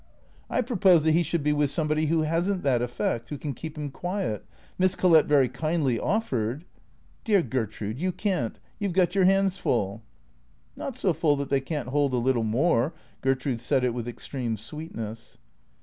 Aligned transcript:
"I 0.49 0.61
propose 0.61 1.03
that 1.03 1.11
he 1.11 1.21
should 1.21 1.43
be 1.43 1.53
with 1.53 1.69
somebody 1.69 2.07
who 2.07 2.23
has 2.23 2.49
n't 2.51 2.63
that 2.63 2.81
effect, 2.81 3.29
who 3.29 3.37
can 3.37 3.53
keep 3.53 3.77
him 3.77 3.91
quiet. 3.91 4.43
Miss 4.79 4.95
Collett 4.95 5.27
very 5.27 5.47
kindly 5.47 5.99
offered 5.99 6.65
""Dear 7.23 7.43
Gertrude, 7.43 7.99
you 7.99 8.11
can't. 8.11 8.57
You 8.79 8.89
've 8.89 8.93
got 8.93 9.13
your 9.13 9.25
hands 9.25 9.59
full."" 9.59 10.01
Not 10.75 10.97
so 10.97 11.13
full 11.13 11.35
that 11.35 11.51
they 11.51 11.61
can't 11.61 11.89
hold 11.89 12.13
a 12.13 12.17
little 12.17 12.41
more." 12.43 12.95
Gertrude 13.21 13.59
said 13.59 13.83
it 13.83 13.93
with 13.93 14.07
extreme 14.07 14.57
sweetness. 14.57 15.37